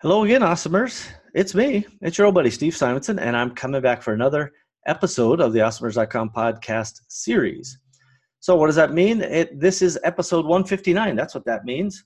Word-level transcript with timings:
Hello 0.00 0.22
again, 0.22 0.42
Awesomers. 0.42 1.08
It's 1.34 1.56
me. 1.56 1.84
It's 2.02 2.18
your 2.18 2.28
old 2.28 2.36
buddy, 2.36 2.50
Steve 2.50 2.76
Simonson, 2.76 3.18
and 3.18 3.36
I'm 3.36 3.50
coming 3.50 3.82
back 3.82 4.00
for 4.00 4.12
another 4.12 4.52
episode 4.86 5.40
of 5.40 5.52
the 5.52 5.58
Awesomers.com 5.58 6.30
podcast 6.30 7.00
series. 7.08 7.80
So, 8.38 8.54
what 8.54 8.66
does 8.66 8.76
that 8.76 8.92
mean? 8.92 9.22
It, 9.22 9.58
this 9.58 9.82
is 9.82 9.98
episode 10.04 10.46
159. 10.46 11.16
That's 11.16 11.34
what 11.34 11.44
that 11.46 11.64
means. 11.64 12.04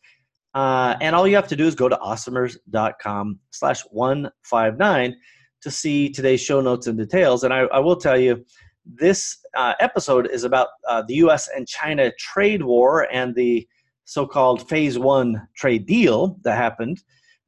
Uh, 0.55 0.97
and 1.03 1.15
all 1.15 1.29
you 1.29 1.37
have 1.37 1.49
to 1.49 1.55
do 1.55 1.67
is 1.67 1.75
go 1.75 1.87
to 1.87 1.97
awesomers.com 1.97 3.39
slash 3.51 3.83
159 3.91 5.15
to 5.61 5.71
see 5.71 6.09
today's 6.09 6.41
show 6.41 6.63
notes 6.63 6.87
and 6.87 6.97
details. 6.97 7.45
And 7.45 7.53
I, 7.53 7.65
I 7.65 7.79
will 7.79 7.97
tell 7.97 8.19
you, 8.19 8.43
this 8.87 9.37
uh, 9.55 9.75
episode 9.81 10.31
is 10.31 10.45
about 10.45 10.69
uh, 10.89 11.03
the 11.07 11.17
U.S. 11.17 11.51
and 11.55 11.69
China 11.69 12.11
trade 12.19 12.63
war 12.63 13.07
and 13.13 13.35
the 13.35 13.69
so 14.07 14.27
called 14.27 14.67
phase 14.67 14.99
one 14.99 15.47
trade 15.55 15.85
deal 15.85 16.39
that 16.43 16.57
happened 16.57 17.03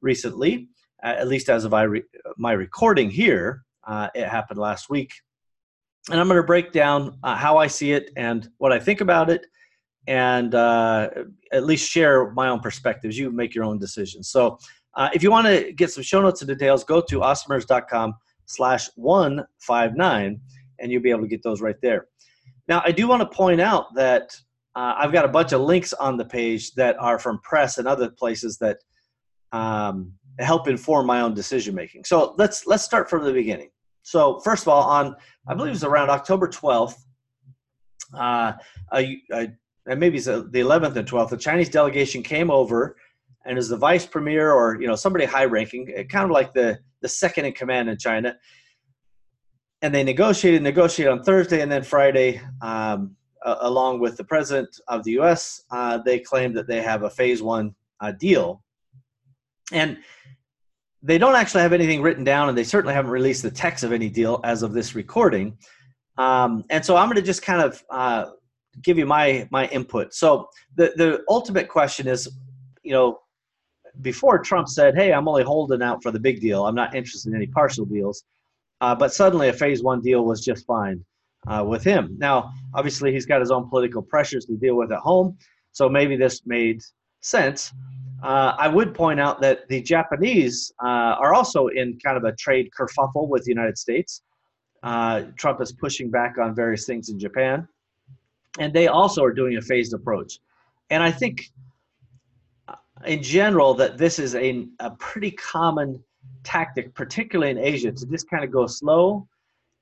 recently, 0.05 0.69
uh, 1.03 1.15
at 1.19 1.27
least 1.27 1.49
as 1.49 1.65
of 1.65 1.73
re- 1.73 2.05
my 2.37 2.53
recording 2.53 3.11
here. 3.11 3.65
Uh, 3.87 4.09
it 4.15 4.29
happened 4.29 4.61
last 4.61 4.89
week. 4.89 5.13
And 6.11 6.21
I'm 6.21 6.29
going 6.29 6.37
to 6.37 6.47
break 6.47 6.71
down 6.71 7.19
uh, 7.23 7.35
how 7.35 7.57
I 7.57 7.67
see 7.67 7.93
it 7.93 8.11
and 8.17 8.49
what 8.59 8.73
I 8.73 8.79
think 8.79 9.01
about 9.01 9.31
it, 9.31 9.47
and 10.07 10.55
uh, 10.55 11.09
at 11.51 11.65
least 11.65 11.91
share 11.91 12.31
my 12.33 12.49
own 12.49 12.61
perspectives. 12.61 13.19
You 13.19 13.31
make 13.31 13.55
your 13.55 13.65
own 13.65 13.79
decisions. 13.79 14.29
So 14.29 14.59
uh, 14.95 15.09
if 15.15 15.23
you 15.23 15.31
want 15.31 15.47
to 15.47 15.73
get 15.73 15.91
some 15.91 16.03
show 16.03 16.21
notes 16.21 16.43
and 16.43 16.49
details, 16.49 16.85
go 16.85 17.01
to 17.01 17.21
awesomers.com 17.21 18.15
slash 18.45 18.91
159, 18.97 20.41
and 20.79 20.93
you'll 20.93 21.03
be 21.03 21.11
able 21.11 21.23
to 21.23 21.29
get 21.29 21.43
those 21.43 21.63
right 21.63 21.81
there. 21.81 22.09
Now, 22.69 22.83
I 22.85 22.93
do 22.93 23.09
want 23.09 23.23
to 23.23 23.37
point 23.37 23.63
out 23.63 23.95
that 23.95 24.37
uh, 24.77 24.95
I've 24.99 25.13
got 25.13 25.25
a 25.25 25.29
bunch 25.29 25.53
of 25.53 25.63
links 25.63 25.95
on 25.95 26.19
the 26.19 26.25
page 26.25 26.75
that 26.75 26.97
are 26.99 27.19
from 27.19 27.39
press 27.41 27.79
and 27.79 27.89
other 27.89 28.11
places 28.11 28.59
that– 28.59 28.79
um, 29.55 30.13
help 30.41 30.67
inform 30.67 31.07
my 31.07 31.21
own 31.21 31.33
decision 31.33 31.75
making. 31.75 32.05
So 32.05 32.35
let's 32.37 32.67
let's 32.67 32.83
start 32.83 33.09
from 33.09 33.25
the 33.25 33.33
beginning. 33.33 33.71
So 34.03 34.41
first 34.41 34.65
of 34.65 34.69
all, 34.69 34.83
on 34.83 35.15
I 35.47 35.55
believe 35.55 35.69
it 35.69 35.79
was 35.81 35.85
around 35.85 36.11
October 36.11 36.49
twelfth, 36.49 37.07
uh, 38.13 38.53
I, 38.93 39.17
I, 39.33 39.53
maybe 39.87 40.19
it's 40.19 40.27
the 40.27 40.61
eleventh 40.61 40.97
and 40.97 41.07
twelfth, 41.07 41.31
the 41.31 41.37
Chinese 41.37 41.69
delegation 41.69 42.23
came 42.23 42.51
over, 42.51 42.97
and 43.47 43.57
as 43.57 43.69
the 43.69 43.77
vice 43.77 44.05
premier 44.05 44.53
or 44.53 44.81
you 44.81 44.89
know 44.89 44.97
somebody 44.97 45.25
high 45.25 45.45
ranking, 45.45 45.87
kind 46.11 46.25
of 46.25 46.33
like 46.33 46.53
the 46.53 46.81
the 47.01 47.09
second 47.09 47.45
in 47.45 47.53
command 47.53 47.89
in 47.89 47.97
China, 47.97 48.37
and 49.83 49.95
they 49.95 50.03
negotiated 50.03 50.63
negotiated 50.63 51.13
on 51.13 51.23
Thursday 51.23 51.61
and 51.61 51.71
then 51.71 51.85
Friday. 51.85 52.41
Um, 52.61 53.17
along 53.47 54.01
with 54.01 54.17
the 54.17 54.25
president 54.25 54.75
of 54.89 55.05
the 55.05 55.11
U.S., 55.21 55.65
uh, 55.71 55.99
they 55.99 56.19
claimed 56.19 56.57
that 56.57 56.67
they 56.67 56.81
have 56.81 57.03
a 57.03 57.11
phase 57.11 57.43
one 57.43 57.75
uh, 58.01 58.11
deal 58.11 58.64
and 59.73 59.99
they 61.03 61.19
don't 61.19 61.35
actually 61.35 61.63
have 61.63 61.73
anything 61.73 62.01
written 62.01 62.25
down, 62.25 62.49
and 62.49 62.57
they 62.57 62.65
certainly 62.65 62.95
haven't 62.95 63.11
released 63.11 63.43
the 63.43 63.51
text 63.51 63.85
of 63.85 63.93
any 63.93 64.09
deal 64.09 64.41
as 64.43 64.63
of 64.63 64.73
this 64.73 64.95
recording. 64.95 65.57
Um, 66.17 66.65
and 66.71 66.85
so 66.85 66.97
I'm 66.97 67.07
going 67.07 67.17
to 67.17 67.23
just 67.23 67.43
kind 67.43 67.61
of 67.61 67.83
uh, 67.91 68.27
give 68.83 68.99
you 68.99 69.07
my 69.07 69.47
my 69.51 69.67
input. 69.69 70.15
So 70.15 70.49
the 70.77 70.93
the 70.97 71.23
ultimate 71.29 71.69
question 71.69 72.07
is, 72.09 72.29
you 72.83 72.93
know, 72.93 73.19
before 74.01 74.39
Trump 74.39 74.69
said, 74.69 74.95
"Hey, 74.95 75.13
I'm 75.13 75.29
only 75.29 75.43
holding 75.43 75.83
out 75.83 76.03
for 76.03 76.11
the 76.11 76.21
big 76.21 76.41
deal. 76.41 76.67
I'm 76.67 76.75
not 76.75 76.95
interested 76.95 77.31
in 77.31 77.37
any 77.37 77.49
partial 77.49 77.85
deals," 77.85 78.25
uh, 78.81 78.95
but 78.95 79.13
suddenly 79.13 79.49
a 79.49 79.53
phase 79.53 79.83
one 79.83 80.01
deal 80.01 80.25
was 80.25 80.45
just 80.45 80.65
fine 80.67 81.05
uh, 81.47 81.65
with 81.67 81.85
him. 81.85 82.17
Now, 82.19 82.51
obviously, 82.75 83.13
he's 83.13 83.27
got 83.27 83.41
his 83.41 83.51
own 83.51 83.69
political 83.69 84.03
pressures 84.03 84.47
to 84.47 84.57
deal 84.57 84.77
with 84.77 84.91
at 84.93 85.01
home, 85.01 85.37
so 85.73 85.89
maybe 85.89 86.17
this 86.17 86.43
made 86.47 86.81
sense. 87.25 87.73
Uh, 88.23 88.55
I 88.59 88.69
would 88.69 88.95
point 88.95 89.21
out 89.21 89.41
that 89.41 89.69
the 89.69 89.83
Japanese 89.83 90.73
uh, 90.83 91.17
are 91.23 91.35
also 91.35 91.69
in 91.69 91.99
kind 91.99 92.17
of 92.17 92.25
a 92.25 92.33
trade 92.37 92.71
kerfuffle 92.77 93.29
with 93.29 93.45
the 93.45 93.51
United 93.51 93.77
States. 93.77 94.23
Uh, 94.83 95.25
Trump 95.37 95.61
is 95.61 95.73
pushing 95.73 96.11
back 96.11 96.37
on 96.39 96.55
various 96.55 96.87
things 96.87 97.09
in 97.09 97.19
Japan, 97.19 97.67
and 98.59 98.73
they 98.73 98.87
also 98.87 99.23
are 99.25 99.33
doing 99.33 99.57
a 99.57 99.63
phased 99.63 99.95
approach. 99.95 100.39
And 100.91 101.03
I 101.03 101.11
think, 101.11 101.51
uh, 102.69 102.77
in 103.07 103.23
general, 103.23 103.75
that 103.75 103.99
this 103.99 104.19
is 104.19 104.35
a, 104.35 104.67
a 104.81 104.91
pretty 104.93 105.31
common 105.31 106.03
tactic, 106.45 106.95
particularly 106.95 107.51
in 107.51 107.59
Asia, 107.59 107.93
to 107.93 108.07
just 108.07 108.29
kind 108.29 108.45
of 108.45 108.51
go 108.51 108.67
slow 108.67 109.27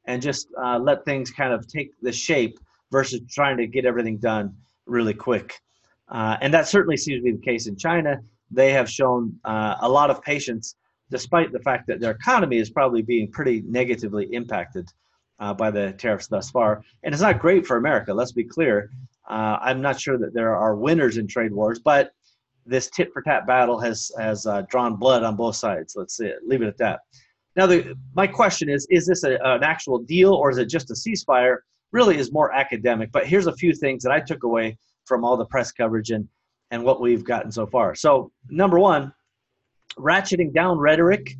and 0.06 0.22
just 0.22 0.48
uh, 0.60 0.78
let 0.78 1.04
things 1.04 1.30
kind 1.30 1.52
of 1.52 1.66
take 1.66 1.92
the 2.00 2.12
shape 2.12 2.58
versus 2.90 3.20
trying 3.28 3.56
to 3.56 3.66
get 3.66 3.84
everything 3.84 4.18
done 4.18 4.54
really 4.86 5.14
quick. 5.14 5.60
Uh, 6.12 6.36
and 6.40 6.52
that 6.52 6.68
certainly 6.68 6.96
seems 6.96 7.20
to 7.20 7.24
be 7.24 7.32
the 7.32 7.42
case 7.42 7.66
in 7.66 7.76
China 7.76 8.20
they 8.52 8.70
have 8.72 8.88
shown 8.88 9.38
uh, 9.44 9.76
a 9.80 9.88
lot 9.88 10.10
of 10.10 10.22
patience, 10.22 10.76
despite 11.10 11.52
the 11.52 11.58
fact 11.60 11.86
that 11.86 12.00
their 12.00 12.12
economy 12.12 12.58
is 12.58 12.70
probably 12.70 13.02
being 13.02 13.30
pretty 13.30 13.62
negatively 13.66 14.26
impacted 14.32 14.88
uh, 15.40 15.52
by 15.52 15.70
the 15.70 15.92
tariffs 15.92 16.28
thus 16.28 16.50
far. 16.50 16.82
And 17.02 17.12
it's 17.12 17.22
not 17.22 17.40
great 17.40 17.66
for 17.66 17.76
America, 17.78 18.12
let's 18.12 18.32
be 18.32 18.44
clear. 18.44 18.90
Uh, 19.28 19.58
I'm 19.60 19.80
not 19.80 20.00
sure 20.00 20.18
that 20.18 20.34
there 20.34 20.54
are 20.54 20.76
winners 20.76 21.16
in 21.16 21.26
trade 21.26 21.52
wars, 21.52 21.78
but 21.78 22.12
this 22.66 22.90
tit 22.90 23.12
for 23.12 23.22
tat 23.22 23.46
battle 23.46 23.80
has, 23.80 24.12
has 24.18 24.46
uh, 24.46 24.62
drawn 24.68 24.96
blood 24.96 25.24
on 25.24 25.34
both 25.34 25.56
sides. 25.56 25.94
Let's 25.96 26.16
see 26.16 26.26
it, 26.26 26.40
leave 26.46 26.62
it 26.62 26.68
at 26.68 26.78
that. 26.78 27.00
Now, 27.56 27.66
the, 27.66 27.94
my 28.14 28.26
question 28.26 28.68
is 28.68 28.86
is 28.90 29.06
this 29.06 29.24
a, 29.24 29.38
an 29.44 29.62
actual 29.62 29.98
deal 29.98 30.32
or 30.32 30.50
is 30.50 30.58
it 30.58 30.66
just 30.66 30.90
a 30.90 30.94
ceasefire? 30.94 31.58
Really 31.90 32.16
is 32.16 32.32
more 32.32 32.52
academic, 32.52 33.12
but 33.12 33.26
here's 33.26 33.46
a 33.46 33.52
few 33.52 33.74
things 33.74 34.02
that 34.02 34.12
I 34.12 34.20
took 34.20 34.44
away 34.44 34.78
from 35.12 35.26
all 35.26 35.36
the 35.36 35.44
press 35.44 35.72
coverage 35.72 36.08
and 36.08 36.26
and 36.70 36.82
what 36.82 37.02
we've 37.02 37.22
gotten 37.22 37.52
so 37.52 37.66
far. 37.66 37.94
So, 37.94 38.32
number 38.48 38.78
one, 38.78 39.12
ratcheting 39.98 40.54
down 40.54 40.78
rhetoric, 40.78 41.36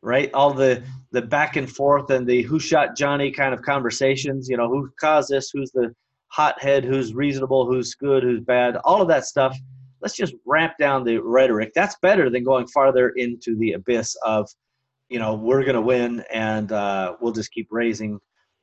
right? 0.00 0.32
All 0.32 0.54
the 0.54 0.82
the 1.12 1.20
back 1.20 1.56
and 1.56 1.70
forth 1.70 2.08
and 2.08 2.26
the 2.26 2.40
who 2.40 2.58
shot 2.58 2.96
Johnny 2.96 3.30
kind 3.30 3.52
of 3.52 3.60
conversations. 3.60 4.48
You 4.48 4.56
know, 4.56 4.66
who 4.70 4.90
caused 4.98 5.28
this? 5.28 5.50
Who's 5.52 5.70
the 5.72 5.94
hothead? 6.28 6.84
Who's 6.84 7.12
reasonable? 7.12 7.66
Who's 7.66 7.94
good? 7.94 8.22
Who's 8.22 8.40
bad? 8.40 8.76
All 8.76 9.02
of 9.02 9.08
that 9.08 9.26
stuff. 9.26 9.54
Let's 10.00 10.16
just 10.16 10.32
ramp 10.46 10.72
down 10.80 11.04
the 11.04 11.18
rhetoric. 11.18 11.72
That's 11.74 11.96
better 12.00 12.30
than 12.30 12.42
going 12.42 12.66
farther 12.68 13.10
into 13.10 13.56
the 13.56 13.72
abyss 13.72 14.16
of, 14.24 14.48
you 15.10 15.18
know, 15.18 15.34
we're 15.34 15.64
going 15.64 15.74
to 15.74 15.82
win 15.82 16.24
and 16.32 16.72
uh, 16.72 17.16
we'll 17.20 17.32
just 17.32 17.52
keep 17.52 17.68
raising 17.70 18.18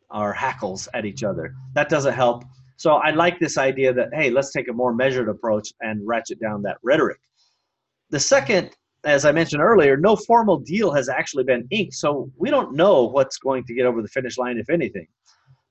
our 0.09 0.33
hackles 0.33 0.89
at 0.95 1.05
each 1.05 1.23
other. 1.23 1.53
That 1.73 1.89
doesn't 1.89 2.13
help. 2.13 2.45
So 2.77 2.93
I 2.95 3.11
like 3.11 3.39
this 3.39 3.57
idea 3.57 3.93
that, 3.93 4.09
hey, 4.13 4.29
let's 4.29 4.51
take 4.51 4.67
a 4.67 4.73
more 4.73 4.93
measured 4.93 5.29
approach 5.29 5.73
and 5.81 6.05
ratchet 6.05 6.39
down 6.39 6.61
that 6.63 6.77
rhetoric. 6.83 7.19
The 8.09 8.19
second, 8.19 8.71
as 9.03 9.25
I 9.25 9.31
mentioned 9.31 9.61
earlier, 9.61 9.97
no 9.97 10.15
formal 10.15 10.57
deal 10.57 10.91
has 10.91 11.09
actually 11.09 11.43
been 11.43 11.67
inked. 11.71 11.93
So 11.93 12.31
we 12.37 12.49
don't 12.49 12.75
know 12.75 13.03
what's 13.03 13.37
going 13.37 13.63
to 13.65 13.73
get 13.73 13.85
over 13.85 14.01
the 14.01 14.07
finish 14.07 14.37
line, 14.37 14.57
if 14.57 14.69
anything. 14.69 15.07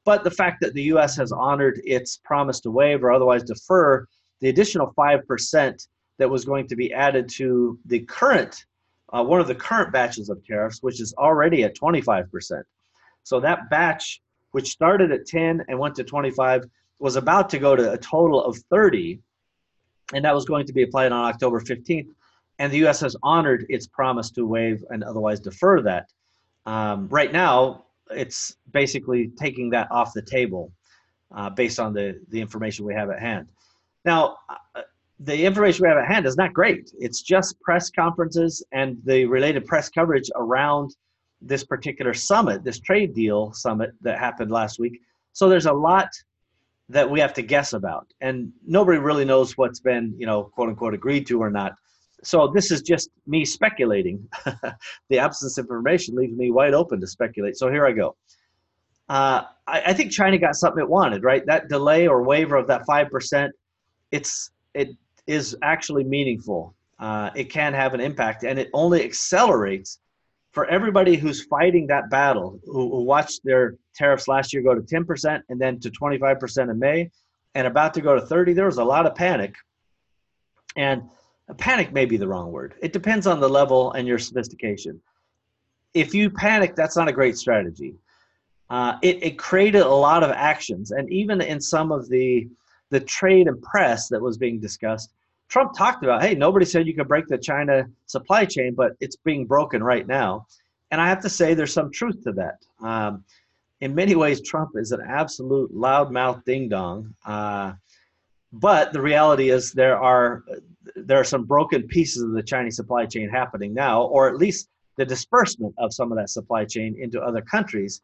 But 0.05 0.25
the 0.25 0.31
fact 0.31 0.61
that 0.61 0.75
the 0.75 0.83
U.S. 0.85 1.17
has 1.17 1.33
honored 1.33 1.81
its 1.85 2.21
promise 2.25 2.61
to 2.61 2.71
waive 2.71 3.05
or 3.05 3.13
otherwise 3.13 3.45
defer 3.45 4.07
the 4.41 4.49
additional 4.49 4.93
5% 4.99 5.87
that 6.19 6.29
was 6.29 6.45
going 6.45 6.67
to 6.69 6.77
be 6.77 6.93
added 6.93 7.29
to 7.29 7.79
the 7.87 8.01
current, 8.01 8.67
uh, 9.13 9.23
one 9.23 9.41
of 9.41 9.47
the 9.47 9.55
current 9.55 9.93
batches 9.93 10.29
of 10.29 10.45
tariffs, 10.45 10.83
which 10.83 11.01
is 11.01 11.15
already 11.19 11.63
at 11.63 11.77
25%. 11.77 12.63
So 13.23 13.41
that 13.41 13.71
batch, 13.71 14.21
which 14.51 14.69
started 14.69 15.13
at 15.13 15.27
10 15.27 15.65
and 15.69 15.79
went 15.79 15.95
to 15.97 16.05
25, 16.05 16.65
was 17.03 17.17
about 17.17 17.51
to 17.51 17.59
go 17.59 17.75
to 17.75 17.93
a 17.93 17.99
total 17.99 18.45
of 18.45 18.57
30, 18.71 19.19
and 20.15 20.25
that 20.25 20.33
was 20.33 20.45
going 20.45 20.65
to 20.67 20.73
be 20.73 20.85
applied 20.85 21.11
on 21.11 21.25
October 21.25 21.61
15th. 21.61 22.07
And 22.61 22.73
the 22.73 22.79
U.S. 22.79 23.01
has 23.01 23.17
honored 23.25 23.67
its 23.69 23.89
promise 23.89 24.31
to 24.31 24.47
waive 24.47 24.85
and 24.89 25.03
otherwise 25.03 25.41
defer 25.41 25.83
that. 25.83 26.07
Um, 26.65 27.09
right 27.09 27.33
now, 27.33 27.87
it's 28.09 28.57
basically 28.71 29.33
taking 29.37 29.71
that 29.71 29.91
off 29.91 30.13
the 30.15 30.23
table 30.23 30.71
uh, 31.35 31.51
based 31.51 31.81
on 31.81 31.93
the, 31.93 32.21
the 32.29 32.41
information 32.41 32.85
we 32.85 32.95
have 32.95 33.11
at 33.11 33.19
hand. 33.19 33.49
Now, 34.05 34.37
uh, 34.49 34.83
the 35.19 35.45
information 35.45 35.83
we 35.83 35.89
have 35.89 35.99
at 35.99 36.07
hand 36.07 36.25
is 36.25 36.37
not 36.37 36.53
great. 36.53 36.93
It's 37.01 37.21
just 37.21 37.61
press 37.61 37.91
conferences 37.91 38.63
and 38.71 38.97
the 39.05 39.25
related 39.25 39.67
press 39.67 39.89
coverage 39.89 40.31
around 40.37 40.95
this 41.41 41.65
particular 41.65 42.15
summit, 42.15 42.63
this 42.63 42.79
trade 42.79 43.13
deal 43.13 43.53
summit 43.55 43.91
that 44.03 44.21
happened 44.21 44.53
last 44.53 44.79
week. 44.79 45.01
So 45.33 45.49
there's 45.49 45.67
a 45.67 45.73
lot 45.73 46.09
that 46.93 47.11
we 47.11 47.21
have 47.21 47.33
to 47.35 47.43
guess 47.43 47.73
about. 47.73 48.07
And 48.21 48.53
nobody 48.67 48.99
really 48.99 49.25
knows 49.25 49.57
what's 49.57 49.81
been 49.81 50.15
you 50.19 50.27
know 50.27 50.45
quote 50.45 50.69
unquote 50.69 50.95
agreed 50.95 51.27
to 51.29 51.41
or 51.43 51.51
not. 51.51 51.73
So 52.25 52.47
this 52.47 52.71
is 52.71 52.83
just 52.83 53.11
me 53.27 53.45
speculating. 53.45 54.29
The 55.09 55.19
absence 55.19 55.59
of 55.59 55.65
information 55.65 56.15
leaves 56.15 56.35
me 56.35 56.51
wide 56.51 56.73
open 56.73 57.01
to 57.01 57.07
speculate. 57.07 57.57
So 57.57 57.71
here 57.71 57.87
i 57.87 57.93
go. 57.93 58.17
Uh, 59.09 59.43
I, 59.67 59.83
I, 59.87 59.93
think 59.93 60.11
china 60.11 60.39
got 60.39 60.55
something 60.55 60.83
it 60.83 60.89
wanted 60.89 61.23
right? 61.23 61.45
That 61.45 61.69
delay 61.69 62.07
or 62.07 62.23
waiver 62.23 62.57
of 62.57 62.67
that 62.69 62.87
5% 62.87 63.51
it's 64.11 64.51
it 64.75 64.91
is 65.27 65.57
actually 65.63 66.05
meaningful. 66.05 66.75
Uh, 66.99 67.31
it 67.35 67.51
can 67.51 67.75
have 67.75 67.95
an 67.95 68.01
impact 68.01 68.45
and 68.45 68.59
it 68.59 68.71
only 68.73 69.05
accelerates 69.05 69.99
for 70.53 70.67
everybody 70.67 71.17
who's 71.17 71.45
fighting 71.45 71.87
that 71.89 72.11
battle, 72.11 72.61
who, 72.65 72.91
who, 72.91 73.03
watched 73.03 73.41
their 73.43 73.77
tariffs 73.95 74.29
last 74.29 74.53
year 74.53 74.63
go 74.63 74.75
to 74.75 74.83
10% 74.83 75.43
and 75.49 75.61
then 75.61 75.81
to 75.81 75.91
25% 75.91 76.71
in 76.71 76.79
May 76.79 77.11
and 77.55 77.67
about 77.67 77.95
to 77.95 78.01
go 78.01 78.15
to 78.15 78.21
30, 78.21 78.53
there 78.53 78.67
was 78.67 78.79
a 78.79 78.85
lot 78.85 79.07
of 79.07 79.15
panic. 79.15 79.55
And 80.77 81.03
panic 81.59 81.93
may 81.93 82.05
be 82.05 82.17
the 82.17 82.29
wrong 82.29 82.53
word. 82.53 82.75
It 82.83 82.93
depends 82.93 83.27
on 83.27 83.41
the 83.41 83.49
level 83.49 83.93
and 83.93 84.07
your 84.07 84.19
sophistication. 84.19 85.01
If 85.95 86.15
you 86.15 86.31
panic, 86.31 86.75
that's 86.75 86.97
not 86.97 87.09
a 87.09 87.13
great 87.13 87.37
strategy. 87.37 87.95
Uh, 88.71 88.97
it, 89.03 89.23
it 89.23 89.39
created 89.39 89.83
a 89.83 89.89
lot 89.89 90.23
of 90.23 90.31
actions, 90.31 90.93
and 90.93 91.11
even 91.13 91.43
in 91.43 91.61
some 91.61 91.93
of 91.93 92.09
the 92.09 92.49
the 92.89 93.01
trade 93.01 93.47
and 93.49 93.61
press 93.63 94.09
that 94.09 94.21
was 94.21 94.39
being 94.39 94.61
discussed, 94.61 95.13
Trump 95.53 95.77
talked 95.77 96.03
about, 96.03 96.23
hey, 96.23 96.35
nobody 96.35 96.65
said 96.65 96.87
you 96.87 96.95
could 96.95 97.09
break 97.09 97.27
the 97.29 97.37
China 97.37 97.85
supply 98.07 98.47
chain, 98.47 98.75
but 98.75 98.93
it's 99.01 99.17
being 99.17 99.45
broken 99.45 99.83
right 99.83 100.07
now. 100.07 100.47
And 100.91 100.99
I 100.99 101.07
have 101.07 101.21
to 101.21 101.29
say, 101.29 101.53
there's 101.53 101.75
some 101.75 101.93
truth 101.93 102.25
to 102.25 102.33
that. 102.33 102.65
Um, 102.83 103.23
in 103.83 103.95
many 103.95 104.15
ways, 104.15 104.41
Trump 104.41 104.71
is 104.77 104.93
an 104.93 105.03
absolute 105.07 105.71
loudmouth 105.75 106.43
ding 106.47 106.71
dong. 106.71 107.15
Uh, 107.27 107.75
but 108.55 108.95
the 108.95 109.03
reality 109.03 109.51
is 109.51 109.73
there 109.73 109.99
are 109.99 110.43
there 110.97 111.21
are 111.21 111.25
some 111.25 111.45
broken 111.45 111.87
pieces 111.87 112.23
of 112.23 112.33
the 112.33 112.43
Chinese 112.43 112.77
supply 112.77 113.05
chain 113.05 113.29
happening 113.29 113.75
now, 113.75 114.05
or 114.05 114.29
at 114.29 114.37
least 114.37 114.71
the 114.97 115.05
disbursement 115.05 115.75
of 115.77 115.93
some 115.93 116.11
of 116.11 116.17
that 116.17 116.31
supply 116.31 116.65
chain 116.65 116.97
into 116.99 117.21
other 117.21 117.43
countries, 117.43 118.01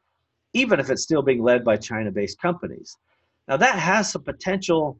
even 0.52 0.78
if 0.78 0.90
it's 0.90 1.02
still 1.02 1.22
being 1.22 1.42
led 1.42 1.64
by 1.64 1.78
China-based 1.78 2.38
companies. 2.40 2.98
Now 3.46 3.56
that 3.56 3.78
has 3.78 4.12
some 4.12 4.22
potential 4.22 4.98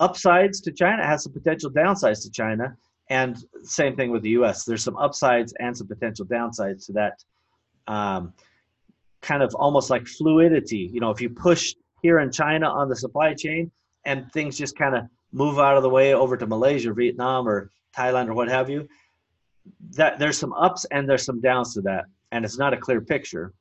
upsides 0.00 0.60
to 0.62 0.72
China, 0.72 1.06
has 1.06 1.22
some 1.22 1.32
potential 1.32 1.70
downsides 1.70 2.22
to 2.22 2.30
China, 2.30 2.76
and 3.08 3.36
same 3.62 3.94
thing 3.96 4.10
with 4.10 4.22
the 4.22 4.30
U.S. 4.30 4.64
There's 4.64 4.82
some 4.82 4.96
upsides 4.96 5.52
and 5.60 5.76
some 5.76 5.86
potential 5.86 6.26
downsides 6.26 6.86
to 6.86 6.92
that. 6.92 7.24
Um, 7.86 8.32
kind 9.20 9.42
of 9.42 9.54
almost 9.54 9.90
like 9.90 10.06
fluidity. 10.06 10.90
You 10.92 11.00
know, 11.00 11.10
if 11.10 11.20
you 11.20 11.28
push 11.28 11.74
here 12.02 12.20
in 12.20 12.32
China 12.32 12.68
on 12.68 12.88
the 12.88 12.96
supply 12.96 13.34
chain, 13.34 13.70
and 14.04 14.32
things 14.32 14.56
just 14.56 14.76
kind 14.76 14.96
of 14.96 15.04
move 15.32 15.58
out 15.58 15.76
of 15.76 15.82
the 15.82 15.90
way 15.90 16.14
over 16.14 16.36
to 16.36 16.46
Malaysia, 16.46 16.92
Vietnam, 16.92 17.46
or 17.46 17.70
Thailand, 17.96 18.28
or 18.28 18.34
what 18.34 18.48
have 18.48 18.70
you, 18.70 18.88
that 19.90 20.18
there's 20.18 20.38
some 20.38 20.52
ups 20.54 20.86
and 20.90 21.08
there's 21.08 21.24
some 21.24 21.40
downs 21.40 21.74
to 21.74 21.82
that, 21.82 22.04
and 22.32 22.44
it's 22.44 22.58
not 22.58 22.72
a 22.72 22.76
clear 22.76 23.00
picture. 23.00 23.52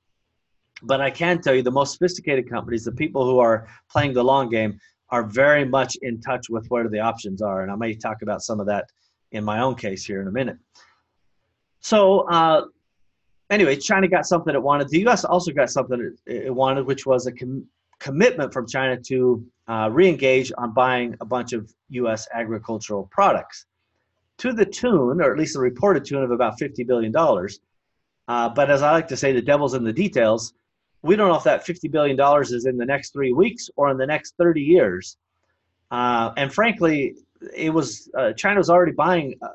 But 0.82 1.02
I 1.02 1.12
can 1.12 1.42
tell 1.42 1.54
you, 1.54 1.62
the 1.62 1.72
most 1.72 1.94
sophisticated 1.94 2.50
companies, 2.50 2.86
the 2.86 2.94
people 2.94 3.26
who 3.26 3.40
are 3.40 3.68
playing 3.92 4.14
the 4.14 4.24
long 4.24 4.50
game, 4.50 4.80
are 5.12 5.24
very 5.24 5.66
much 5.66 5.96
in 6.02 6.22
touch 6.22 6.50
with 6.50 6.68
what 6.70 6.90
the 6.92 7.00
options 7.00 7.42
are, 7.42 7.64
and 7.64 7.72
I 7.72 7.76
may 7.76 7.96
talk 7.96 8.22
about 8.22 8.42
some 8.42 8.60
of 8.60 8.68
that 8.68 8.86
in 9.32 9.44
my 9.44 9.62
own 9.62 9.76
case 9.76 10.06
here 10.06 10.22
in 10.22 10.28
a 10.28 10.32
minute. 10.32 10.58
So, 11.82 12.22
uh, 12.30 12.66
anyway, 13.50 13.76
China 13.78 14.08
got 14.08 14.26
something 14.26 14.54
it 14.54 14.62
wanted. 14.62 14.90
The 14.90 15.00
U.S. 15.02 15.26
also 15.26 15.52
got 15.52 15.70
something 15.70 16.16
it 16.26 16.54
wanted, 16.54 16.86
which 16.86 17.06
was 17.06 17.28
a 17.28 17.32
com- 17.32 17.66
commitment 18.00 18.54
from 18.54 18.68
China 18.68 18.98
to 18.98 19.46
uh, 19.68 19.90
re-engage 19.92 20.52
on 20.58 20.74
buying 20.74 21.16
a 21.22 21.26
bunch 21.26 21.54
of 21.54 21.74
U.S. 21.90 22.28
agricultural 22.34 23.08
products 23.12 23.66
to 24.40 24.54
the 24.54 24.66
tune, 24.66 25.22
or 25.22 25.32
at 25.32 25.38
least 25.38 25.54
the 25.54 25.60
reported 25.60 26.06
tune, 26.06 26.24
of 26.24 26.32
about 26.32 26.60
$50 26.60 26.88
billion. 26.88 27.14
Uh, 28.28 28.50
but 28.50 28.72
as 28.72 28.82
I 28.82 28.92
like 28.92 29.08
to 29.10 29.18
say, 29.18 29.34
the 29.34 29.42
devil's 29.42 29.74
in 29.74 29.84
the 29.84 29.94
details. 29.94 30.54
We 31.02 31.16
don't 31.16 31.30
know 31.30 31.38
if 31.38 31.44
that 31.44 31.66
$50 31.66 31.90
billion 31.92 32.20
is 32.42 32.66
in 32.66 32.78
the 32.78 32.86
next 32.86 33.14
three 33.14 33.34
weeks 33.34 33.70
or 33.76 33.90
in 33.90 33.98
the 33.98 34.06
next 34.06 34.36
30 34.38 34.62
years. 34.62 35.18
Uh, 35.92 36.32
and 36.38 36.54
frankly, 36.54 37.16
it 37.56 37.70
was 37.70 38.10
uh, 38.18 38.34
China 38.34 38.58
was 38.58 38.70
already 38.70 38.92
buying. 38.92 39.36
Uh, 39.42 39.50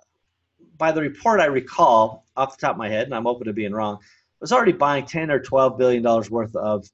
by 0.77 0.91
the 0.91 1.01
report 1.01 1.41
I 1.41 1.45
recall 1.45 2.25
off 2.37 2.57
the 2.57 2.67
top 2.67 2.73
of 2.73 2.79
my 2.79 2.89
head, 2.89 3.05
and 3.07 3.15
I'm 3.15 3.27
open 3.27 3.47
to 3.47 3.53
being 3.53 3.73
wrong, 3.73 3.99
was 4.41 4.53
already 4.53 4.73
buying 4.73 5.07
10 5.07 5.31
or 5.31 5.39
12 5.39 5.79
billion 5.79 6.03
dollars 6.03 6.31
worth 6.31 6.55
of 6.57 6.85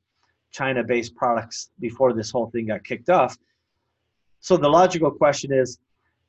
China-based 0.53 1.15
products 1.15 1.71
before 1.81 2.13
this 2.13 2.31
whole 2.31 2.51
thing 2.51 2.67
got 2.67 2.85
kicked 2.85 3.09
off. 3.09 3.39
So 4.41 4.57
the 4.57 4.69
logical 4.69 5.11
question 5.11 5.53
is, 5.53 5.79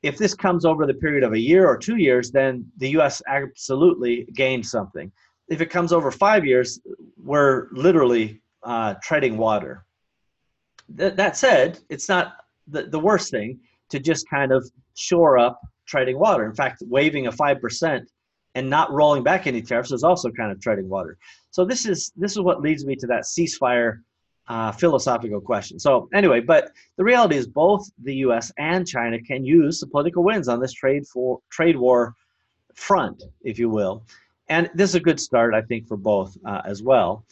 if 0.02 0.18
this 0.18 0.34
comes 0.34 0.64
over 0.64 0.86
the 0.86 0.94
period 0.94 1.22
of 1.22 1.32
a 1.32 1.38
year 1.38 1.66
or 1.66 1.76
two 1.76 1.96
years, 1.96 2.30
then 2.30 2.66
the 2.78 2.90
U.S. 2.90 3.22
absolutely 3.28 4.26
gained 4.34 4.66
something. 4.66 5.12
If 5.52 5.60
it 5.60 5.66
comes 5.66 5.92
over 5.92 6.10
five 6.10 6.46
years, 6.46 6.80
we're 7.16 7.68
literally 7.72 8.40
uh, 8.62 8.94
treading 9.02 9.36
water. 9.36 9.84
Th- 10.96 11.14
that 11.14 11.36
said, 11.36 11.78
it's 11.90 12.08
not 12.08 12.36
the, 12.68 12.84
the 12.84 12.98
worst 12.98 13.30
thing 13.30 13.60
to 13.90 13.98
just 13.98 14.28
kind 14.30 14.50
of 14.50 14.68
shore 14.94 15.38
up 15.38 15.60
treading 15.86 16.18
water. 16.18 16.46
In 16.46 16.54
fact, 16.54 16.82
waiving 16.86 17.26
a 17.26 17.32
5% 17.32 18.06
and 18.54 18.70
not 18.70 18.90
rolling 18.92 19.22
back 19.22 19.46
any 19.46 19.60
tariffs 19.60 19.92
is 19.92 20.04
also 20.04 20.30
kind 20.30 20.50
of 20.50 20.58
treading 20.58 20.88
water. 20.88 21.18
So 21.50 21.66
this 21.66 21.84
is 21.84 22.12
this 22.16 22.32
is 22.32 22.40
what 22.40 22.62
leads 22.62 22.86
me 22.86 22.96
to 22.96 23.06
that 23.08 23.24
ceasefire 23.24 24.00
uh, 24.48 24.72
philosophical 24.72 25.40
question. 25.40 25.78
So 25.78 26.08
anyway, 26.14 26.40
but 26.40 26.72
the 26.96 27.04
reality 27.04 27.36
is 27.36 27.46
both 27.46 27.86
the 28.02 28.14
U.S. 28.26 28.50
and 28.56 28.86
China 28.86 29.20
can 29.20 29.44
use 29.44 29.80
the 29.80 29.86
political 29.86 30.24
wins 30.24 30.48
on 30.48 30.60
this 30.60 30.72
trade 30.72 31.06
for 31.06 31.40
trade 31.50 31.76
war 31.76 32.14
front, 32.74 33.22
if 33.42 33.58
you 33.58 33.68
will, 33.68 34.04
and 34.48 34.70
this 34.74 34.90
is 34.90 34.94
a 34.94 35.00
good 35.00 35.20
start, 35.20 35.54
I 35.54 35.62
think, 35.62 35.86
for 35.86 35.96
both 35.96 36.36
uh, 36.44 36.62
as 36.64 36.82
well. 36.82 37.24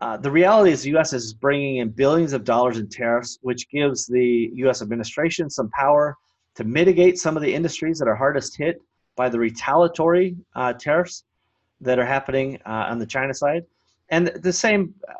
Uh, 0.00 0.16
the 0.16 0.30
reality 0.30 0.72
is 0.72 0.82
the 0.82 0.90
U.S. 0.90 1.12
is 1.12 1.34
bringing 1.34 1.76
in 1.78 1.90
billions 1.90 2.32
of 2.32 2.44
dollars 2.44 2.78
in 2.78 2.88
tariffs, 2.88 3.38
which 3.42 3.68
gives 3.68 4.06
the 4.06 4.50
U.S. 4.54 4.80
administration 4.80 5.50
some 5.50 5.68
power 5.70 6.16
to 6.54 6.64
mitigate 6.64 7.18
some 7.18 7.36
of 7.36 7.42
the 7.42 7.54
industries 7.54 7.98
that 7.98 8.08
are 8.08 8.14
hardest 8.14 8.56
hit 8.56 8.80
by 9.16 9.28
the 9.28 9.38
retaliatory 9.38 10.36
uh, 10.56 10.72
tariffs 10.72 11.24
that 11.82 11.98
are 11.98 12.06
happening 12.06 12.58
uh, 12.64 12.86
on 12.88 12.98
the 12.98 13.06
China 13.06 13.34
side. 13.34 13.64
And 14.08 14.28
the 14.28 14.52
same 14.52 14.94
uh, 15.08 15.12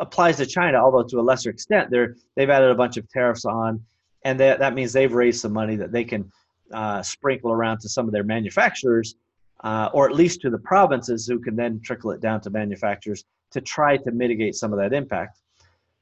applies 0.00 0.38
to 0.38 0.46
China, 0.46 0.78
although 0.78 1.02
to 1.02 1.20
a 1.20 1.22
lesser 1.22 1.50
extent. 1.50 1.90
They're, 1.90 2.16
they've 2.34 2.50
added 2.50 2.70
a 2.70 2.74
bunch 2.74 2.96
of 2.96 3.08
tariffs 3.10 3.44
on, 3.44 3.82
and 4.24 4.40
that, 4.40 4.58
that 4.60 4.74
means 4.74 4.92
they've 4.92 5.12
raised 5.12 5.40
some 5.40 5.52
money 5.52 5.76
that 5.76 5.92
they 5.92 6.04
can 6.04 6.30
uh, 6.72 7.02
sprinkle 7.02 7.52
around 7.52 7.80
to 7.80 7.88
some 7.88 8.06
of 8.06 8.12
their 8.12 8.24
manufacturers, 8.24 9.16
uh, 9.62 9.88
or 9.92 10.08
at 10.08 10.14
least 10.14 10.40
to 10.40 10.50
the 10.50 10.58
provinces 10.58 11.26
who 11.26 11.38
can 11.38 11.56
then 11.56 11.80
trickle 11.82 12.10
it 12.10 12.20
down 12.20 12.40
to 12.40 12.50
manufacturers 12.50 13.24
to 13.50 13.60
try 13.60 13.96
to 13.96 14.10
mitigate 14.10 14.54
some 14.54 14.72
of 14.72 14.78
that 14.78 14.92
impact. 14.92 15.38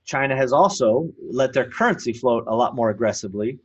China 0.05 0.35
has 0.37 0.53
also 0.53 1.09
let 1.31 1.53
their 1.53 1.69
currency 1.69 2.13
float 2.13 2.45
a 2.47 2.55
lot 2.55 2.75
more 2.75 2.91
aggressively, 2.91 3.59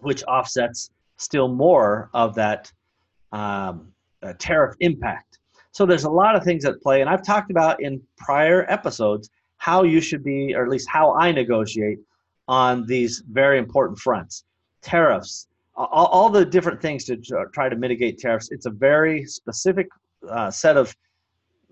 which 0.00 0.22
offsets 0.24 0.90
still 1.16 1.48
more 1.48 2.10
of 2.14 2.34
that 2.34 2.70
um, 3.32 3.92
uh, 4.22 4.32
tariff 4.38 4.74
impact. 4.80 5.38
So 5.70 5.86
there's 5.86 6.04
a 6.04 6.10
lot 6.10 6.36
of 6.36 6.42
things 6.42 6.64
at 6.64 6.80
play, 6.82 7.00
and 7.00 7.08
I've 7.08 7.24
talked 7.24 7.50
about 7.50 7.82
in 7.82 8.02
prior 8.16 8.70
episodes 8.70 9.30
how 9.58 9.82
you 9.82 10.00
should 10.00 10.24
be, 10.24 10.54
or 10.54 10.62
at 10.64 10.68
least 10.70 10.88
how 10.88 11.14
I 11.14 11.32
negotiate 11.32 11.98
on 12.48 12.86
these 12.86 13.22
very 13.30 13.58
important 13.58 13.98
fronts. 13.98 14.44
Tariffs, 14.82 15.48
all, 15.76 16.06
all 16.06 16.28
the 16.30 16.44
different 16.44 16.80
things 16.80 17.04
to 17.04 17.16
try 17.52 17.68
to 17.68 17.76
mitigate 17.76 18.18
tariffs. 18.18 18.50
It's 18.50 18.66
a 18.66 18.70
very 18.70 19.24
specific 19.26 19.88
uh, 20.28 20.50
set 20.50 20.76
of 20.76 20.94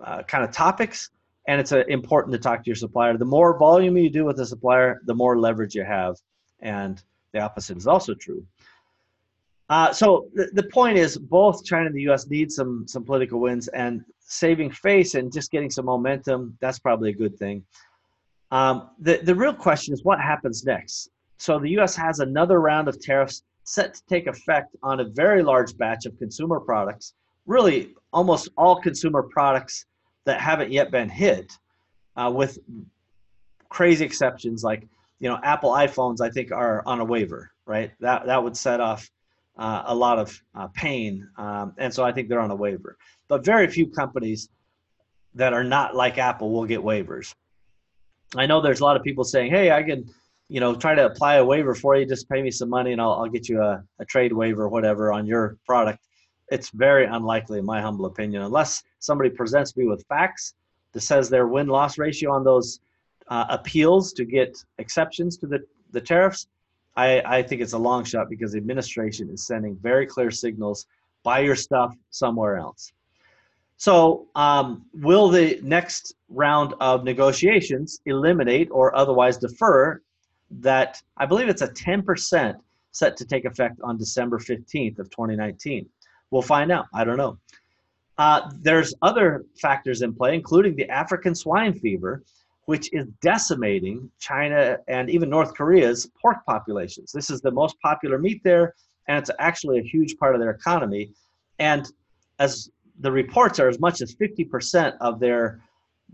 uh, 0.02 0.22
kind 0.24 0.44
of 0.44 0.50
topics, 0.50 1.10
and 1.48 1.60
it's 1.60 1.72
uh, 1.72 1.84
important 1.88 2.32
to 2.32 2.38
talk 2.38 2.64
to 2.64 2.70
your 2.70 2.76
supplier. 2.76 3.16
The 3.16 3.24
more 3.24 3.58
volume 3.58 3.96
you 3.96 4.10
do 4.10 4.24
with 4.24 4.36
the 4.36 4.46
supplier, 4.46 5.00
the 5.06 5.14
more 5.14 5.38
leverage 5.38 5.74
you 5.74 5.84
have, 5.84 6.16
and 6.60 7.02
the 7.32 7.40
opposite 7.40 7.76
is 7.76 7.86
also 7.86 8.14
true. 8.14 8.44
Uh, 9.70 9.92
so 9.92 10.28
the, 10.34 10.50
the 10.52 10.62
point 10.64 10.98
is, 10.98 11.16
both 11.16 11.64
China 11.64 11.86
and 11.86 11.94
the 11.94 12.02
U.S. 12.02 12.26
need 12.28 12.52
some 12.52 12.86
some 12.86 13.04
political 13.04 13.40
wins, 13.40 13.68
and 13.68 14.04
saving 14.20 14.70
face 14.70 15.14
and 15.14 15.32
just 15.32 15.50
getting 15.50 15.70
some 15.70 15.86
momentum. 15.86 16.56
That's 16.60 16.78
probably 16.78 17.10
a 17.10 17.14
good 17.14 17.38
thing. 17.38 17.64
Um, 18.50 18.90
the 18.98 19.20
the 19.22 19.34
real 19.34 19.54
question 19.54 19.94
is 19.94 20.04
what 20.04 20.20
happens 20.20 20.64
next. 20.64 21.10
So 21.38 21.58
the 21.58 21.70
U.S. 21.70 21.96
has 21.96 22.20
another 22.20 22.60
round 22.60 22.88
of 22.88 23.00
tariffs 23.00 23.42
set 23.64 23.94
to 23.94 24.02
take 24.08 24.26
effect 24.26 24.76
on 24.82 25.00
a 25.00 25.04
very 25.04 25.42
large 25.42 25.76
batch 25.76 26.06
of 26.06 26.16
consumer 26.18 26.60
products. 26.60 27.14
Really, 27.46 27.94
almost 28.12 28.48
all 28.56 28.76
consumer 28.76 29.22
products 29.22 29.86
that 30.24 30.40
haven't 30.40 30.70
yet 30.70 30.90
been 30.90 31.08
hit, 31.08 31.52
uh, 32.16 32.32
with 32.34 32.58
crazy 33.68 34.04
exceptions 34.04 34.62
like 34.62 34.86
you 35.18 35.28
know 35.28 35.38
Apple 35.42 35.70
iPhones. 35.72 36.20
I 36.20 36.30
think 36.30 36.52
are 36.52 36.82
on 36.86 37.00
a 37.00 37.04
waiver, 37.04 37.50
right? 37.66 37.90
That 38.00 38.26
that 38.26 38.42
would 38.42 38.56
set 38.56 38.80
off 38.80 39.10
uh, 39.58 39.82
a 39.86 39.94
lot 39.94 40.18
of 40.18 40.40
uh, 40.54 40.68
pain. 40.68 41.28
Um, 41.36 41.74
and 41.78 41.92
so 41.92 42.04
I 42.04 42.12
think 42.12 42.28
they're 42.28 42.40
on 42.40 42.50
a 42.50 42.56
waiver. 42.56 42.96
But 43.28 43.44
very 43.44 43.68
few 43.68 43.86
companies 43.86 44.48
that 45.34 45.52
are 45.52 45.64
not 45.64 45.94
like 45.94 46.18
Apple 46.18 46.50
will 46.50 46.64
get 46.64 46.80
waivers. 46.80 47.34
I 48.36 48.46
know 48.46 48.60
there's 48.60 48.80
a 48.80 48.84
lot 48.84 48.96
of 48.96 49.02
people 49.02 49.24
saying, 49.24 49.50
hey, 49.50 49.70
I 49.70 49.82
can, 49.82 50.06
you 50.48 50.60
know, 50.60 50.74
try 50.74 50.94
to 50.94 51.06
apply 51.06 51.36
a 51.36 51.44
waiver 51.44 51.74
for 51.74 51.96
you. 51.96 52.06
Just 52.06 52.28
pay 52.28 52.42
me 52.42 52.50
some 52.50 52.68
money 52.68 52.92
and 52.92 53.00
I'll, 53.00 53.12
I'll 53.12 53.28
get 53.28 53.48
you 53.48 53.62
a, 53.62 53.82
a 53.98 54.04
trade 54.04 54.32
waiver 54.32 54.64
or 54.64 54.68
whatever 54.68 55.12
on 55.12 55.26
your 55.26 55.56
product. 55.66 56.00
It's 56.50 56.70
very 56.70 57.06
unlikely, 57.06 57.58
in 57.58 57.64
my 57.64 57.80
humble 57.80 58.06
opinion, 58.06 58.42
unless 58.42 58.82
somebody 58.98 59.30
presents 59.30 59.76
me 59.76 59.86
with 59.86 60.04
facts 60.08 60.54
that 60.92 61.00
says 61.00 61.28
their 61.28 61.48
win 61.48 61.68
loss 61.68 61.98
ratio 61.98 62.32
on 62.32 62.44
those 62.44 62.80
uh, 63.28 63.46
appeals 63.48 64.12
to 64.12 64.24
get 64.24 64.62
exceptions 64.78 65.38
to 65.38 65.46
the, 65.46 65.64
the 65.92 66.00
tariffs 66.00 66.46
I, 66.96 67.22
I 67.24 67.42
think 67.42 67.60
it's 67.60 67.72
a 67.72 67.78
long 67.78 68.04
shot 68.04 68.28
because 68.28 68.52
the 68.52 68.58
administration 68.58 69.28
is 69.30 69.46
sending 69.46 69.76
very 69.76 70.06
clear 70.06 70.30
signals 70.30 70.86
buy 71.22 71.40
your 71.40 71.56
stuff 71.56 71.94
somewhere 72.10 72.56
else. 72.58 72.92
So, 73.76 74.28
um, 74.36 74.86
will 74.92 75.28
the 75.28 75.58
next 75.62 76.14
round 76.28 76.74
of 76.80 77.02
negotiations 77.02 78.00
eliminate 78.06 78.68
or 78.70 78.94
otherwise 78.94 79.36
defer 79.36 80.00
that? 80.60 81.02
I 81.16 81.26
believe 81.26 81.48
it's 81.48 81.62
a 81.62 81.68
10% 81.68 82.56
set 82.92 83.16
to 83.16 83.24
take 83.24 83.44
effect 83.44 83.80
on 83.82 83.96
December 83.96 84.38
15th 84.38 84.98
of 84.98 85.10
2019. 85.10 85.86
We'll 86.30 86.42
find 86.42 86.70
out. 86.70 86.86
I 86.94 87.04
don't 87.04 87.16
know. 87.16 87.38
Uh, 88.18 88.50
there's 88.60 88.94
other 89.02 89.44
factors 89.60 90.02
in 90.02 90.14
play, 90.14 90.34
including 90.34 90.76
the 90.76 90.88
African 90.88 91.34
swine 91.34 91.72
fever, 91.74 92.22
which 92.66 92.92
is 92.92 93.06
decimating 93.20 94.10
China 94.18 94.78
and 94.88 95.10
even 95.10 95.28
North 95.28 95.54
Korea's 95.54 96.08
pork 96.20 96.38
populations. 96.46 97.12
This 97.12 97.28
is 97.30 97.40
the 97.40 97.50
most 97.50 97.78
popular 97.80 98.18
meat 98.18 98.40
there, 98.44 98.74
and 99.08 99.18
it's 99.18 99.30
actually 99.38 99.78
a 99.78 99.82
huge 99.82 100.16
part 100.16 100.34
of 100.34 100.40
their 100.40 100.50
economy. 100.50 101.10
And 101.58 101.90
as 102.38 102.70
the 103.00 103.10
reports 103.10 103.58
are, 103.58 103.68
as 103.68 103.80
much 103.80 104.00
as 104.00 104.14
50% 104.14 104.96
of 105.00 105.20
their 105.20 105.60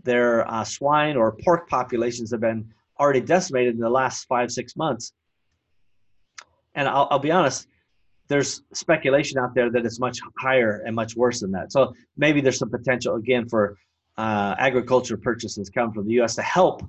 their 0.03 0.49
uh, 0.49 0.63
swine 0.63 1.15
or 1.15 1.31
pork 1.31 1.69
populations 1.69 2.31
have 2.31 2.39
been 2.39 2.67
already 3.01 3.19
decimated 3.19 3.73
in 3.73 3.81
the 3.81 3.89
last 3.89 4.25
five 4.25 4.51
six 4.51 4.75
months. 4.75 5.13
And 6.75 6.87
I'll, 6.87 7.07
I'll 7.11 7.19
be 7.19 7.31
honest, 7.31 7.67
there's 8.27 8.61
speculation 8.73 9.37
out 9.39 9.53
there 9.55 9.69
that 9.71 9.85
it's 9.85 9.99
much 9.99 10.19
higher 10.37 10.83
and 10.85 10.95
much 10.95 11.17
worse 11.17 11.41
than 11.41 11.51
that. 11.51 11.73
So 11.73 11.93
maybe 12.15 12.39
there's 12.39 12.59
some 12.59 12.69
potential 12.69 13.15
again 13.15 13.49
for 13.49 13.77
uh, 14.17 14.55
agriculture 14.57 15.17
purchases 15.17 15.69
coming 15.69 15.93
from 15.93 16.05
the 16.05 16.13
U.S. 16.13 16.35
to 16.35 16.41
help 16.43 16.83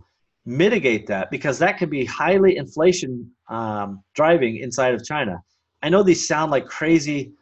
mitigate 0.44 1.06
that 1.06 1.30
because 1.30 1.58
that 1.58 1.78
could 1.78 1.90
be 1.90 2.04
highly 2.04 2.58
inflation 2.58 3.28
um, 3.48 4.02
driving 4.14 4.58
inside 4.58 4.94
of 4.94 5.04
China. 5.04 5.42
I 5.82 5.88
know 5.88 6.02
these 6.02 6.28
sound 6.28 6.52
like 6.52 6.66
crazy 6.66 7.32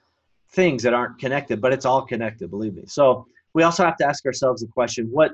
things 0.53 0.83
that 0.83 0.95
aren't 0.95 1.19
connected, 1.19 1.61
but 1.61 1.73
it's 1.73 1.85
all 1.85 2.03
connected, 2.03 2.51
believe 2.51 2.75
me. 2.75 2.85
So 2.87 3.27
we 3.53 3.65
also 3.65 3.85
have 3.85 3.97
to 3.99 4.07
ask 4.07 4.25
ourselves 4.25 4.63
the 4.63 4.69
question: 4.69 5.09
What 5.11 5.33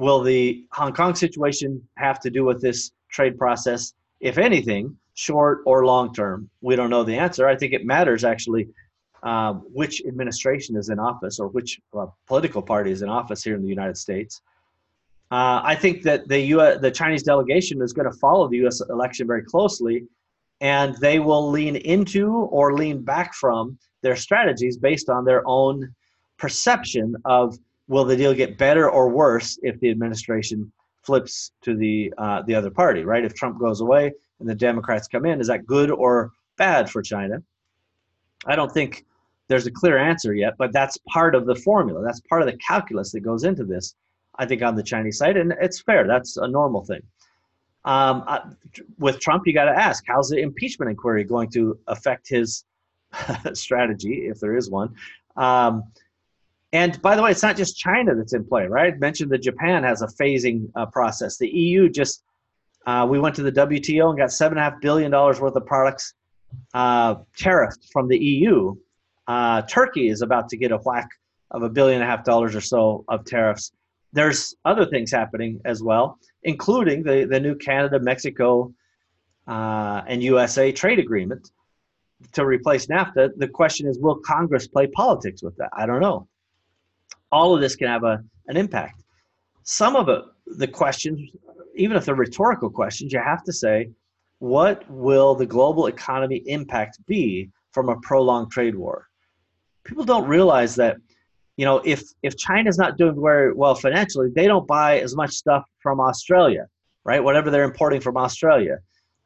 will 0.00 0.22
the 0.22 0.64
Hong 0.72 0.94
Kong 0.94 1.14
situation 1.14 1.80
have 1.96 2.18
to 2.20 2.30
do 2.30 2.44
with 2.44 2.60
this 2.60 2.90
trade 3.10 3.38
process, 3.38 3.92
if 4.20 4.38
anything, 4.38 4.96
short 5.14 5.60
or 5.66 5.84
long 5.84 6.14
term? 6.14 6.48
We 6.62 6.74
don't 6.74 6.88
know 6.88 7.04
the 7.04 7.16
answer. 7.16 7.46
I 7.46 7.54
think 7.54 7.74
it 7.74 7.84
matters 7.84 8.24
actually 8.24 8.68
um, 9.22 9.66
which 9.72 10.02
administration 10.06 10.76
is 10.76 10.88
in 10.88 10.98
office 10.98 11.38
or 11.38 11.48
which 11.48 11.78
uh, 11.96 12.06
political 12.26 12.62
party 12.62 12.90
is 12.90 13.02
in 13.02 13.10
office 13.10 13.44
here 13.44 13.54
in 13.54 13.62
the 13.62 13.68
United 13.68 13.98
States. 13.98 14.40
Uh, 15.30 15.60
I 15.62 15.76
think 15.76 16.02
that 16.04 16.26
the 16.26 16.40
US, 16.54 16.80
the 16.80 16.90
Chinese 16.90 17.22
delegation 17.22 17.82
is 17.82 17.92
going 17.92 18.10
to 18.10 18.18
follow 18.18 18.48
the 18.48 18.56
U.S. 18.64 18.80
election 18.88 19.26
very 19.26 19.44
closely, 19.44 20.04
and 20.62 20.96
they 20.96 21.18
will 21.18 21.50
lean 21.50 21.76
into 21.76 22.32
or 22.32 22.72
lean 22.72 23.02
back 23.02 23.34
from 23.34 23.78
their 24.00 24.16
strategies 24.16 24.78
based 24.78 25.10
on 25.10 25.26
their 25.26 25.42
own 25.46 25.94
perception 26.38 27.14
of 27.26 27.58
will 27.90 28.04
the 28.04 28.16
deal 28.16 28.32
get 28.32 28.56
better 28.56 28.88
or 28.88 29.08
worse 29.08 29.58
if 29.64 29.78
the 29.80 29.90
administration 29.90 30.70
flips 31.02 31.50
to 31.60 31.76
the 31.76 32.14
uh, 32.18 32.40
the 32.46 32.54
other 32.54 32.70
party, 32.70 33.02
right? 33.02 33.24
If 33.24 33.34
Trump 33.34 33.58
goes 33.58 33.80
away 33.80 34.12
and 34.38 34.48
the 34.48 34.54
Democrats 34.54 35.08
come 35.08 35.26
in, 35.26 35.40
is 35.40 35.48
that 35.48 35.66
good 35.66 35.90
or 35.90 36.30
bad 36.56 36.88
for 36.88 37.02
China? 37.02 37.42
I 38.46 38.54
don't 38.54 38.72
think 38.72 39.04
there's 39.48 39.66
a 39.66 39.72
clear 39.72 39.98
answer 39.98 40.32
yet, 40.32 40.54
but 40.56 40.72
that's 40.72 40.96
part 41.08 41.34
of 41.34 41.46
the 41.46 41.56
formula. 41.56 42.00
That's 42.04 42.20
part 42.20 42.42
of 42.42 42.46
the 42.46 42.56
calculus 42.58 43.10
that 43.10 43.20
goes 43.20 43.42
into 43.42 43.64
this. 43.64 43.96
I 44.36 44.46
think 44.46 44.62
on 44.62 44.76
the 44.76 44.84
Chinese 44.84 45.18
side, 45.18 45.36
and 45.36 45.52
it's 45.60 45.80
fair. 45.80 46.06
That's 46.06 46.36
a 46.36 46.46
normal 46.46 46.84
thing. 46.84 47.02
Um, 47.84 48.22
uh, 48.28 48.38
with 48.98 49.18
Trump, 49.18 49.48
you 49.48 49.52
got 49.52 49.64
to 49.64 49.76
ask, 49.76 50.04
how's 50.06 50.28
the 50.28 50.38
impeachment 50.38 50.90
inquiry 50.90 51.24
going 51.24 51.50
to 51.50 51.76
affect 51.88 52.28
his 52.28 52.64
strategy, 53.54 54.28
if 54.28 54.38
there 54.38 54.56
is 54.56 54.70
one? 54.70 54.94
Um, 55.36 55.82
and 56.72 57.00
by 57.02 57.16
the 57.16 57.22
way, 57.22 57.30
it's 57.30 57.42
not 57.42 57.56
just 57.56 57.76
China 57.76 58.14
that's 58.14 58.32
in 58.32 58.44
play, 58.44 58.66
right? 58.66 58.94
I 58.94 58.96
mentioned 58.98 59.30
that 59.32 59.42
Japan 59.42 59.82
has 59.82 60.02
a 60.02 60.06
phasing 60.06 60.70
uh, 60.76 60.86
process. 60.86 61.36
The 61.36 61.48
EU 61.48 61.88
just, 61.88 62.22
uh, 62.86 63.06
we 63.10 63.18
went 63.18 63.34
to 63.36 63.42
the 63.42 63.52
WTO 63.52 64.10
and 64.10 64.18
got 64.18 64.32
seven 64.32 64.58
and 64.58 64.66
a 64.66 64.70
half 64.70 64.80
billion 64.80 65.10
dollars 65.10 65.40
worth 65.40 65.56
of 65.56 65.66
products 65.66 66.14
uh, 66.74 67.16
tariffed 67.36 67.90
from 67.92 68.08
the 68.08 68.18
EU 68.18 68.74
uh, 69.30 69.62
Turkey 69.62 70.08
is 70.08 70.22
about 70.22 70.48
to 70.48 70.56
get 70.56 70.72
a 70.72 70.78
whack 70.78 71.08
of 71.52 71.62
a 71.62 71.68
billion 71.68 72.02
and 72.02 72.08
a 72.08 72.10
half 72.10 72.24
dollars 72.24 72.56
or 72.56 72.60
so 72.60 73.04
of 73.06 73.24
tariffs. 73.24 73.70
There's 74.12 74.56
other 74.64 74.84
things 74.86 75.12
happening 75.12 75.60
as 75.64 75.84
well, 75.84 76.18
including 76.42 77.04
the, 77.04 77.28
the 77.30 77.38
new 77.38 77.54
Canada, 77.54 78.00
Mexico, 78.00 78.74
uh, 79.46 80.02
and 80.08 80.20
USA 80.20 80.72
trade 80.72 80.98
agreement 80.98 81.52
to 82.32 82.44
replace 82.44 82.86
NAFTA. 82.86 83.30
The 83.36 83.46
question 83.46 83.86
is, 83.86 84.00
will 84.00 84.16
Congress 84.16 84.66
play 84.66 84.88
politics 84.88 85.44
with 85.44 85.56
that? 85.58 85.70
I 85.72 85.86
don't 85.86 86.00
know. 86.00 86.26
All 87.32 87.54
of 87.54 87.60
this 87.60 87.76
can 87.76 87.88
have 87.88 88.04
a, 88.04 88.22
an 88.48 88.56
impact. 88.56 89.02
Some 89.62 89.96
of 89.96 90.08
it, 90.08 90.22
the 90.46 90.66
questions, 90.66 91.20
even 91.76 91.96
if 91.96 92.04
they're 92.04 92.14
rhetorical 92.14 92.70
questions, 92.70 93.12
you 93.12 93.20
have 93.20 93.44
to 93.44 93.52
say, 93.52 93.90
what 94.38 94.88
will 94.90 95.34
the 95.34 95.46
global 95.46 95.86
economy 95.86 96.42
impact 96.46 96.98
be 97.06 97.50
from 97.72 97.88
a 97.88 97.96
prolonged 98.00 98.50
trade 98.50 98.74
war? 98.74 99.06
people 99.84 100.04
don't 100.04 100.28
realize 100.28 100.74
that 100.76 100.96
you 101.56 101.64
know 101.64 101.78
if 101.84 102.02
if 102.22 102.36
china's 102.36 102.78
not 102.78 102.96
doing 102.96 103.20
very 103.20 103.52
well 103.52 103.74
financially 103.74 104.28
they 104.34 104.46
don't 104.46 104.66
buy 104.66 105.00
as 105.00 105.14
much 105.16 105.30
stuff 105.30 105.64
from 105.82 106.00
australia 106.00 106.66
right 107.04 107.22
whatever 107.22 107.50
they're 107.50 107.64
importing 107.64 108.00
from 108.00 108.16
australia 108.16 108.78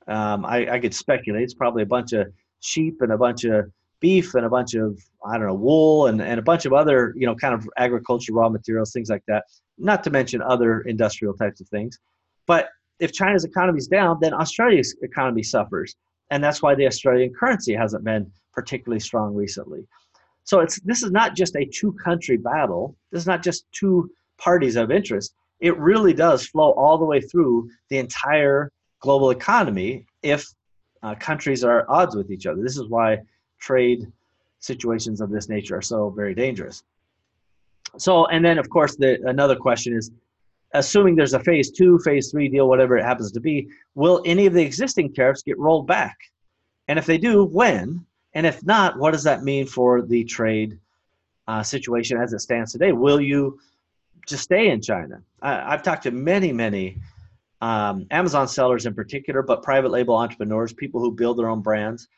um, 0.06 0.44
I, 0.44 0.75
I 0.75 0.80
could 0.80 0.94
speculate 0.94 1.42
it's 1.42 1.54
probably 1.54 1.82
a 1.82 1.87
bunch 1.87 2.12
of 2.12 2.26
sheep 2.61 2.96
and 3.00 3.12
a 3.12 3.18
bunch 3.18 3.44
of 3.44 3.66
beef 4.06 4.34
and 4.34 4.44
a 4.46 4.52
bunch 4.56 4.73
of 4.75 4.99
i 5.26 5.32
don't 5.37 5.46
know 5.46 5.61
wool 5.68 6.06
and, 6.08 6.20
and 6.20 6.38
a 6.38 6.46
bunch 6.50 6.64
of 6.66 6.73
other 6.73 6.99
you 7.16 7.26
know 7.26 7.34
kind 7.34 7.54
of 7.54 7.68
agriculture 7.78 8.32
raw 8.32 8.49
materials 8.49 8.92
things 8.92 9.11
like 9.14 9.25
that 9.26 9.42
not 9.78 10.04
to 10.04 10.11
mention 10.11 10.40
other 10.42 10.70
industrial 10.82 11.34
types 11.34 11.61
of 11.61 11.68
things 11.68 11.99
but 12.46 12.68
if 13.00 13.12
china's 13.12 13.44
economy 13.44 13.78
is 13.78 13.88
down 13.88 14.18
then 14.20 14.34
australia's 14.34 14.94
economy 15.02 15.42
suffers 15.42 15.96
and 16.30 16.42
that's 16.44 16.61
why 16.62 16.75
the 16.75 16.87
australian 16.87 17.32
currency 17.40 17.75
hasn't 17.75 18.04
been 18.04 18.25
particularly 18.52 19.00
strong 19.00 19.34
recently 19.34 19.82
so 20.44 20.61
it's 20.61 20.78
this 20.80 21.02
is 21.02 21.11
not 21.11 21.34
just 21.34 21.56
a 21.56 21.64
two 21.64 21.92
country 21.92 22.37
battle. 22.37 22.96
This 23.11 23.23
is 23.23 23.26
not 23.26 23.42
just 23.42 23.64
two 23.73 24.11
parties 24.38 24.76
of 24.76 24.90
interest. 24.90 25.34
It 25.61 25.76
really 25.78 26.12
does 26.12 26.46
flow 26.46 26.73
all 26.73 26.99
the 26.99 27.04
way 27.04 27.20
through 27.20 27.70
the 27.88 27.99
entire 27.99 28.70
global 29.00 29.30
economy 29.30 30.06
if 30.23 30.46
uh, 31.02 31.14
countries 31.14 31.64
are 31.64 31.80
at 31.80 31.88
odds 31.88 32.14
with 32.14 32.30
each 32.30 32.46
other. 32.46 32.62
This 32.62 32.76
is 32.76 32.88
why 32.88 33.18
trade 33.64 34.00
situations 34.61 35.21
of 35.21 35.30
this 35.30 35.49
nature 35.49 35.76
are 35.76 35.83
so 35.83 36.11
very 36.11 36.35
dangerous. 36.35 36.83
So, 37.97 38.26
and 38.26 38.44
then 38.44 38.59
of 38.59 38.68
course, 38.68 38.97
the 38.97 39.21
another 39.26 39.56
question 39.56 39.97
is, 39.97 40.11
assuming 40.73 41.14
there's 41.14 41.35
a 41.35 41.40
phase 41.40 41.71
two, 41.71 41.99
phase 42.00 42.30
three 42.30 42.49
deal, 42.49 42.68
whatever 42.68 42.97
it 42.99 43.04
happens 43.04 43.30
to 43.33 43.40
be, 43.40 43.68
will 43.94 44.23
any 44.25 44.47
of 44.47 44.52
the 44.52 44.62
existing 44.62 45.14
tariffs 45.14 45.42
get 45.42 45.59
rolled 45.59 45.87
back? 45.87 46.16
And 46.88 46.99
if 46.99 47.06
they 47.06 47.18
do, 47.18 47.44
when? 47.44 48.04
And 48.35 48.47
if 48.47 48.64
not, 48.64 48.99
what 48.99 49.12
does 49.12 49.23
that 49.25 49.44
mean 49.44 49.66
for 49.66 50.02
the 50.02 50.25
trade 50.25 50.78
uh, 51.47 51.62
situation 51.62 52.21
as 52.21 52.33
it 52.33 52.40
stands 52.40 52.73
today? 52.73 52.92
Will 52.92 53.21
you 53.21 53.61
just 54.26 54.42
stay 54.42 54.71
in 54.71 54.80
China? 54.83 55.23
I, 55.40 55.71
have 55.71 55.83
talked 55.83 56.02
to 56.04 56.11
many, 56.11 56.52
many 56.52 56.99
um, 57.61 58.06
Amazon 58.11 58.49
sellers 58.49 58.87
in 58.87 58.94
particular, 58.94 59.42
but 59.42 59.62
private 59.62 59.90
label 59.90 60.16
entrepreneurs, 60.16 60.73
people 60.73 61.00
who 61.00 61.12
build 61.12 61.38
their 61.38 61.49
own 61.49 61.61
brands. 61.61 62.09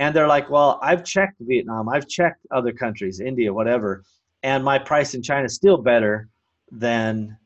And 0.00 0.16
they're 0.16 0.26
like, 0.26 0.48
well, 0.48 0.78
I've 0.82 1.04
checked 1.04 1.36
Vietnam, 1.40 1.90
I've 1.90 2.08
checked 2.08 2.46
other 2.50 2.72
countries, 2.72 3.20
India, 3.20 3.52
whatever, 3.52 4.02
and 4.42 4.64
my 4.64 4.78
price 4.78 5.14
in 5.14 5.22
China 5.22 5.44
is 5.44 5.54
still 5.54 5.76
better 5.76 6.26
than 6.72 7.36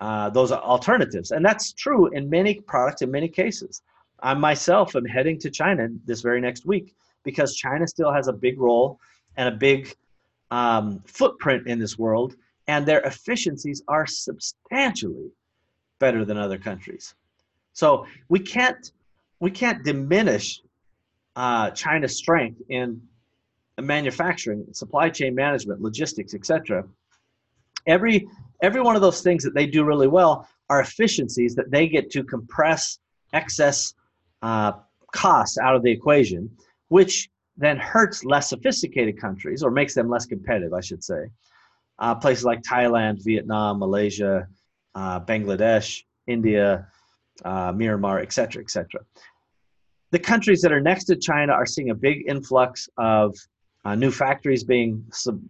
uh, 0.00 0.28
those 0.28 0.52
alternatives. 0.52 1.30
And 1.30 1.42
that's 1.42 1.72
true 1.72 2.08
in 2.08 2.28
many 2.28 2.60
products, 2.60 3.00
in 3.00 3.10
many 3.10 3.28
cases. 3.28 3.80
I 4.20 4.34
myself 4.34 4.94
am 4.94 5.06
heading 5.06 5.38
to 5.40 5.50
China 5.50 5.88
this 6.04 6.20
very 6.20 6.38
next 6.38 6.66
week 6.66 6.94
because 7.24 7.56
China 7.56 7.88
still 7.88 8.12
has 8.12 8.28
a 8.28 8.32
big 8.32 8.60
role 8.60 9.00
and 9.38 9.48
a 9.48 9.56
big 9.56 9.94
um, 10.50 11.02
footprint 11.06 11.66
in 11.66 11.78
this 11.78 11.98
world, 11.98 12.36
and 12.68 12.84
their 12.84 13.00
efficiencies 13.00 13.82
are 13.88 14.06
substantially 14.06 15.30
better 15.98 16.26
than 16.26 16.36
other 16.36 16.58
countries. 16.58 17.14
So 17.72 18.06
we 18.28 18.40
can't 18.40 18.92
we 19.40 19.50
can't 19.50 19.82
diminish 19.82 20.60
uh, 21.36 21.70
China's 21.70 22.16
strength 22.16 22.60
in 22.68 23.00
manufacturing, 23.80 24.66
supply 24.72 25.10
chain 25.10 25.34
management, 25.34 25.80
logistics, 25.80 26.34
etc. 26.34 26.84
Every 27.86 28.26
every 28.62 28.80
one 28.80 28.96
of 28.96 29.02
those 29.02 29.20
things 29.20 29.44
that 29.44 29.54
they 29.54 29.66
do 29.66 29.84
really 29.84 30.08
well 30.08 30.48
are 30.68 30.80
efficiencies 30.80 31.54
that 31.54 31.70
they 31.70 31.86
get 31.86 32.10
to 32.10 32.24
compress 32.24 32.98
excess 33.32 33.94
uh, 34.42 34.72
costs 35.12 35.58
out 35.58 35.76
of 35.76 35.82
the 35.82 35.90
equation 35.90 36.50
which 36.88 37.28
then 37.56 37.78
hurts 37.78 38.24
less 38.24 38.50
sophisticated 38.50 39.18
countries 39.20 39.62
or 39.62 39.70
makes 39.70 39.94
them 39.94 40.08
less 40.08 40.26
competitive, 40.26 40.72
I 40.72 40.80
should 40.80 41.02
say. 41.02 41.30
Uh, 41.98 42.14
places 42.14 42.44
like 42.44 42.62
Thailand, 42.62 43.24
Vietnam, 43.24 43.78
Malaysia, 43.78 44.46
uh, 44.94 45.20
Bangladesh, 45.20 46.02
India, 46.26 46.86
uh, 47.44 47.72
Myanmar, 47.72 48.22
etc., 48.22 48.62
etc. 48.62 49.00
The 50.10 50.18
countries 50.18 50.60
that 50.62 50.72
are 50.72 50.80
next 50.80 51.04
to 51.04 51.16
China 51.16 51.52
are 51.52 51.66
seeing 51.66 51.90
a 51.90 51.94
big 51.94 52.24
influx 52.28 52.88
of 52.96 53.36
uh, 53.84 53.94
new 53.94 54.10
factories 54.10 54.64
being 54.64 55.04
sub- 55.12 55.42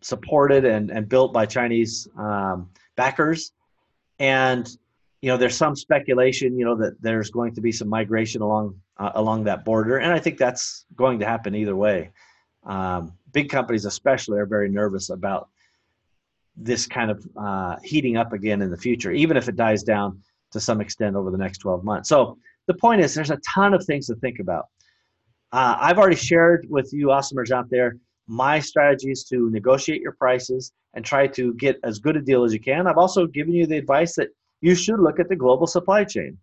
supported 0.00 0.64
and, 0.64 0.90
and 0.90 1.08
built 1.08 1.32
by 1.32 1.46
Chinese 1.46 2.08
um, 2.18 2.68
backers. 2.96 3.52
And, 4.18 4.68
you 5.20 5.30
know, 5.30 5.36
there's 5.36 5.56
some 5.56 5.76
speculation, 5.76 6.58
you 6.58 6.64
know, 6.64 6.76
that 6.76 7.00
there's 7.00 7.30
going 7.30 7.54
to 7.54 7.60
be 7.60 7.72
some 7.72 7.88
migration 7.88 8.42
along 8.42 8.80
uh, 8.98 9.10
along 9.14 9.44
that 9.44 9.64
border, 9.64 9.98
and 9.98 10.12
I 10.12 10.18
think 10.18 10.38
that's 10.38 10.84
going 10.94 11.18
to 11.20 11.26
happen 11.26 11.54
either 11.54 11.74
way. 11.74 12.10
Um, 12.64 13.14
big 13.32 13.48
companies, 13.48 13.84
especially, 13.84 14.38
are 14.38 14.46
very 14.46 14.68
nervous 14.68 15.10
about 15.10 15.48
this 16.56 16.86
kind 16.86 17.10
of 17.10 17.26
uh, 17.36 17.76
heating 17.82 18.16
up 18.16 18.32
again 18.32 18.62
in 18.62 18.70
the 18.70 18.76
future, 18.76 19.10
even 19.10 19.36
if 19.36 19.48
it 19.48 19.56
dies 19.56 19.82
down 19.82 20.22
to 20.52 20.60
some 20.60 20.80
extent 20.80 21.16
over 21.16 21.30
the 21.30 21.38
next 21.38 21.58
12 21.58 21.82
months. 21.82 22.08
So 22.10 22.38
the 22.66 22.74
point 22.74 23.00
is, 23.00 23.14
there's 23.14 23.30
a 23.30 23.38
ton 23.38 23.74
of 23.74 23.84
things 23.84 24.06
to 24.06 24.14
think 24.16 24.38
about. 24.38 24.66
Uh, 25.52 25.76
I've 25.78 25.98
already 25.98 26.16
shared 26.16 26.66
with 26.70 26.92
you 26.92 27.08
awesomers 27.08 27.50
out 27.50 27.68
there 27.70 27.96
my 28.26 28.60
strategy 28.60 29.10
is 29.10 29.24
to 29.24 29.50
negotiate 29.50 30.00
your 30.00 30.12
prices 30.12 30.72
and 30.94 31.04
try 31.04 31.26
to 31.26 31.54
get 31.54 31.78
as 31.84 31.98
good 31.98 32.16
a 32.16 32.20
deal 32.20 32.44
as 32.44 32.52
you 32.52 32.60
can. 32.60 32.86
I've 32.86 32.98
also 32.98 33.26
given 33.26 33.54
you 33.54 33.66
the 33.66 33.76
advice 33.76 34.14
that 34.16 34.28
you 34.60 34.74
should 34.74 35.00
look 35.00 35.18
at 35.18 35.28
the 35.28 35.36
global 35.36 35.66
supply 35.66 36.04
chain. 36.04 36.38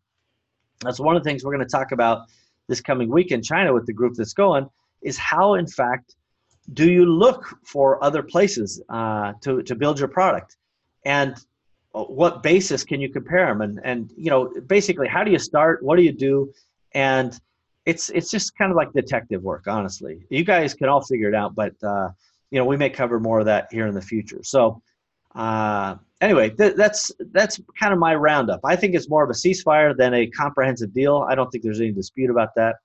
That's 0.81 0.99
one 0.99 1.15
of 1.15 1.23
the 1.23 1.29
things 1.29 1.43
we're 1.43 1.55
going 1.55 1.67
to 1.67 1.71
talk 1.71 1.91
about 1.91 2.27
this 2.67 2.81
coming 2.81 3.09
week 3.09 3.31
in 3.31 3.41
China 3.41 3.73
with 3.73 3.85
the 3.85 3.93
group 3.93 4.15
that's 4.15 4.33
going 4.33 4.69
is 5.01 5.17
how, 5.17 5.55
in 5.55 5.67
fact, 5.67 6.15
do 6.73 6.91
you 6.91 7.05
look 7.05 7.57
for 7.65 8.03
other 8.03 8.21
places 8.21 8.81
uh, 8.89 9.33
to, 9.41 9.63
to 9.63 9.75
build 9.75 9.97
your 9.97 10.09
product? 10.09 10.57
And 11.05 11.35
what 11.91 12.43
basis 12.43 12.83
can 12.83 13.01
you 13.01 13.09
compare 13.11 13.47
them? 13.47 13.61
And, 13.61 13.79
and, 13.83 14.11
you 14.15 14.29
know, 14.29 14.53
basically, 14.67 15.07
how 15.07 15.23
do 15.23 15.31
you 15.31 15.39
start? 15.39 15.83
What 15.83 15.97
do 15.97 16.03
you 16.03 16.11
do? 16.11 16.53
And 16.93 17.37
it's, 17.85 18.09
it's 18.09 18.29
just 18.29 18.55
kind 18.57 18.71
of 18.71 18.77
like 18.77 18.93
detective 18.93 19.41
work, 19.41 19.67
honestly. 19.67 20.21
You 20.29 20.43
guys 20.43 20.73
can 20.73 20.87
all 20.87 21.01
figure 21.01 21.29
it 21.29 21.35
out, 21.35 21.55
but, 21.55 21.73
uh, 21.83 22.09
you 22.51 22.59
know, 22.59 22.65
we 22.65 22.77
may 22.77 22.89
cover 22.89 23.19
more 23.19 23.39
of 23.39 23.45
that 23.45 23.67
here 23.71 23.87
in 23.87 23.93
the 23.93 24.01
future. 24.01 24.41
So, 24.43 24.81
uh, 25.35 25.95
anyway, 26.21 26.49
th- 26.49 26.75
that's 26.75 27.11
that's 27.31 27.59
kind 27.79 27.93
of 27.93 27.99
my 27.99 28.15
roundup. 28.15 28.61
I 28.63 28.75
think 28.75 28.95
it's 28.95 29.09
more 29.09 29.23
of 29.23 29.29
a 29.29 29.33
ceasefire 29.33 29.95
than 29.95 30.13
a 30.13 30.27
comprehensive 30.27 30.93
deal. 30.93 31.25
I 31.29 31.35
don't 31.35 31.49
think 31.51 31.63
there's 31.63 31.79
any 31.79 31.91
dispute 31.91 32.29
about 32.29 32.55
that. 32.55 32.77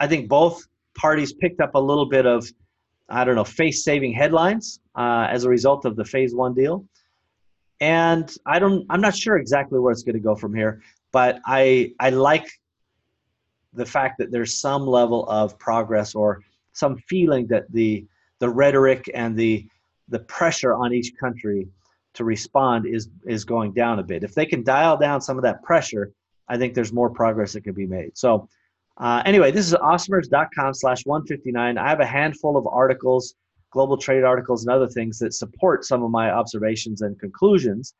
I 0.00 0.06
think 0.06 0.28
both 0.28 0.66
parties 0.94 1.32
picked 1.32 1.60
up 1.60 1.74
a 1.74 1.78
little 1.78 2.06
bit 2.06 2.26
of, 2.26 2.50
I 3.08 3.24
don't 3.24 3.34
know, 3.34 3.44
face-saving 3.44 4.12
headlines 4.12 4.80
uh, 4.94 5.26
as 5.30 5.44
a 5.44 5.48
result 5.48 5.84
of 5.84 5.96
the 5.96 6.04
Phase 6.04 6.34
One 6.34 6.54
deal, 6.54 6.86
and 7.84 8.34
I 8.46 8.58
don't. 8.58 8.86
I'm 8.88 9.02
not 9.02 9.14
sure 9.14 9.36
exactly 9.36 9.78
where 9.78 9.92
it's 9.92 10.02
going 10.02 10.14
to 10.14 10.28
go 10.30 10.34
from 10.34 10.54
here, 10.54 10.80
but 11.12 11.38
I 11.44 11.92
I 12.00 12.08
like 12.10 12.48
the 13.74 13.84
fact 13.84 14.16
that 14.18 14.30
there's 14.30 14.54
some 14.54 14.86
level 14.86 15.28
of 15.28 15.58
progress 15.58 16.14
or 16.14 16.40
some 16.72 16.96
feeling 16.96 17.46
that 17.48 17.70
the 17.70 18.06
the 18.38 18.48
rhetoric 18.48 19.10
and 19.12 19.36
the 19.36 19.68
the 20.08 20.20
pressure 20.20 20.72
on 20.72 20.94
each 20.94 21.12
country 21.20 21.68
to 22.14 22.24
respond 22.24 22.86
is 22.86 23.10
is 23.26 23.44
going 23.44 23.74
down 23.74 23.98
a 23.98 24.02
bit. 24.02 24.24
If 24.24 24.34
they 24.34 24.46
can 24.46 24.64
dial 24.64 24.96
down 24.96 25.20
some 25.20 25.36
of 25.36 25.42
that 25.42 25.62
pressure, 25.62 26.10
I 26.48 26.56
think 26.56 26.72
there's 26.72 26.92
more 26.92 27.10
progress 27.10 27.52
that 27.52 27.64
can 27.64 27.74
be 27.74 27.86
made. 27.86 28.16
So 28.16 28.48
uh, 28.96 29.22
anyway, 29.26 29.50
this 29.50 29.66
is 29.66 29.74
awesomers.com 29.74 30.72
slash 30.72 31.04
159. 31.04 31.76
I 31.76 31.88
have 31.88 32.00
a 32.00 32.06
handful 32.06 32.56
of 32.56 32.66
articles, 32.66 33.34
global 33.74 33.98
trade 33.98 34.22
articles, 34.22 34.64
and 34.64 34.72
other 34.72 34.88
things 34.88 35.18
that 35.18 35.34
support 35.34 35.84
some 35.84 36.04
of 36.04 36.10
my 36.10 36.30
observations 36.30 37.02
and 37.02 37.18
conclusions. 37.18 37.94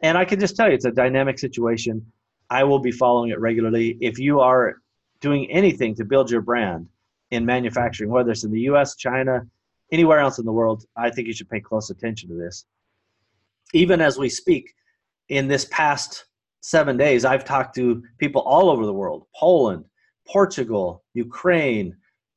And 0.00 0.16
I 0.16 0.24
can 0.24 0.40
just 0.40 0.56
tell 0.56 0.68
you, 0.68 0.74
it's 0.74 0.86
a 0.86 0.90
dynamic 0.90 1.38
situation. 1.38 2.04
I 2.48 2.64
will 2.64 2.78
be 2.78 2.90
following 2.90 3.30
it 3.30 3.38
regularly. 3.38 3.98
If 4.00 4.18
you 4.18 4.40
are 4.40 4.80
doing 5.20 5.50
anything 5.50 5.94
to 5.96 6.04
build 6.04 6.30
your 6.30 6.40
brand 6.40 6.88
in 7.30 7.44
manufacturing, 7.44 8.10
whether 8.10 8.30
it's 8.30 8.44
in 8.44 8.50
the 8.50 8.62
US, 8.72 8.96
China, 8.96 9.46
anywhere 9.92 10.18
else 10.18 10.38
in 10.38 10.46
the 10.46 10.52
world, 10.52 10.86
I 10.96 11.10
think 11.10 11.26
you 11.28 11.34
should 11.34 11.50
pay 11.50 11.60
close 11.60 11.90
attention 11.90 12.30
to 12.30 12.34
this. 12.34 12.64
Even 13.74 14.00
as 14.00 14.16
we 14.16 14.30
speak, 14.30 14.74
in 15.28 15.46
this 15.46 15.66
past 15.66 16.24
seven 16.62 16.96
days, 16.96 17.26
I've 17.26 17.44
talked 17.44 17.74
to 17.74 18.02
people 18.16 18.40
all 18.42 18.70
over 18.70 18.86
the 18.86 18.94
world 18.94 19.26
Poland, 19.36 19.84
Portugal, 20.26 21.04
Ukraine, 21.12 21.94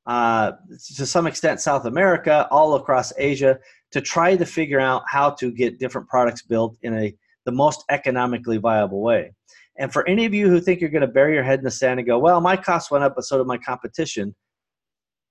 uh, 0.08 0.53
to 0.96 1.05
some 1.05 1.27
extent 1.27 1.62
South 1.62 1.86
America, 1.86 2.48
all 2.51 2.75
across 2.75 3.13
Asia, 3.17 3.60
to 3.91 4.01
try 4.01 4.36
to 4.36 4.46
figure 4.46 4.79
out 4.79 5.03
how 5.08 5.29
to 5.29 5.51
get 5.51 5.79
different 5.79 6.08
products 6.08 6.41
built 6.41 6.77
in 6.81 6.98
a 6.98 7.15
the 7.45 7.52
most 7.52 7.84
economically 7.89 8.58
viable 8.58 9.02
way. 9.02 9.34
And 9.78 9.91
for 9.91 10.08
any 10.08 10.25
of 10.25 10.34
you 10.34 10.47
who 10.47 10.60
think 10.60 10.80
you're 10.80 10.91
going 10.91 11.02
to 11.02 11.08
bury 11.08 11.34
your 11.34 11.43
head 11.43 11.60
in 11.60 11.65
the 11.65 11.71
sand 11.71 11.99
and 11.99 12.08
go, 12.08 12.19
well, 12.19 12.39
my 12.39 12.56
costs 12.56 12.91
went 12.91 13.04
up, 13.04 13.15
but 13.15 13.23
so 13.23 13.39
did 13.39 13.47
my 13.47 13.58
competition, 13.58 14.36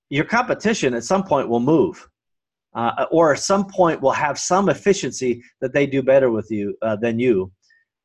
your 0.08 0.24
competition 0.24 0.92
at 0.94 1.04
some 1.04 1.22
point 1.22 1.48
will 1.48 1.60
move 1.60 2.08
uh, 2.74 3.06
or 3.10 3.34
at 3.34 3.40
some 3.40 3.66
point 3.66 4.00
will 4.00 4.12
have 4.12 4.38
some 4.38 4.68
efficiency 4.68 5.42
that 5.60 5.72
they 5.72 5.86
do 5.86 6.02
better 6.02 6.30
with 6.30 6.50
you 6.50 6.76
uh, 6.82 6.96
than 6.96 7.18
you 7.18 7.52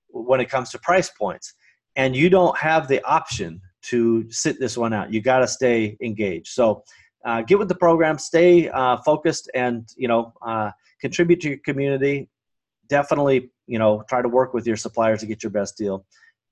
when 0.09 0.39
it 0.39 0.49
comes 0.49 0.69
to 0.71 0.79
price 0.79 1.09
points 1.09 1.53
and 1.95 2.15
you 2.15 2.29
don't 2.29 2.57
have 2.57 2.87
the 2.87 3.03
option 3.03 3.59
to 3.89 4.29
sit 4.31 4.59
this 4.59 4.77
one 4.77 4.93
out. 4.93 5.13
You 5.13 5.21
got 5.21 5.39
to 5.39 5.47
stay 5.47 5.97
engaged. 6.01 6.47
So 6.47 6.83
uh, 7.25 7.41
get 7.41 7.57
with 7.57 7.67
the 7.67 7.75
program 7.75 8.17
stay 8.17 8.69
uh, 8.69 8.97
focused 8.97 9.49
and 9.53 9.87
you 9.97 10.07
know 10.07 10.33
uh, 10.41 10.71
contribute 11.01 11.41
to 11.41 11.49
your 11.49 11.57
community. 11.65 12.29
Definitely 12.87 13.51
you 13.67 13.79
know 13.79 14.03
try 14.07 14.21
to 14.21 14.29
work 14.29 14.53
with 14.53 14.67
your 14.67 14.77
suppliers 14.77 15.21
to 15.21 15.25
get 15.25 15.43
your 15.43 15.51
best 15.51 15.77
deal. 15.77 16.05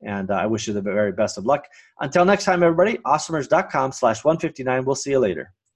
And 0.06 0.32
uh, 0.32 0.36
i 0.36 0.46
wish 0.46 0.68
you 0.68 0.74
the 0.74 0.82
very 0.82 1.14
best 1.14 1.38
of 1.38 1.46
luck. 1.46 1.66
Until 2.02 2.26
next 2.26 2.46
time 2.46 2.64
everybody 2.64 2.98
awesomers.com 3.06 3.92
slash 3.92 4.24
159 4.24 4.86
we'll 4.86 4.96
see 4.96 5.12
you 5.12 5.20
later 5.20 5.54